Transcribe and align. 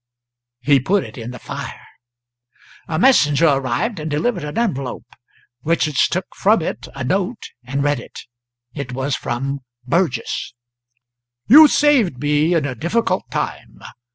He 0.61 0.79
put 0.79 1.03
it 1.03 1.15
in 1.15 1.29
the 1.29 1.37
fire. 1.37 1.85
A 2.87 2.97
messenger 2.97 3.45
arrived 3.49 3.99
and 3.99 4.09
delivered 4.09 4.43
an 4.43 4.57
envelope. 4.57 5.05
Richards 5.63 6.07
took 6.07 6.25
from 6.35 6.63
it 6.63 6.87
a 6.95 7.03
note 7.03 7.51
and 7.63 7.83
read 7.83 7.99
it; 7.99 8.21
it 8.73 8.93
was 8.93 9.15
from 9.15 9.59
Burgess: 9.85 10.55
"You 11.45 11.67
saved 11.67 12.17
me, 12.17 12.55
in 12.55 12.65
a 12.65 12.73
difficult 12.73 13.29
time. 13.29 13.77